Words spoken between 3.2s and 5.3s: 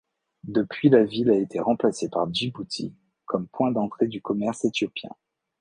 comme point d'entrée du commerce éthiopien.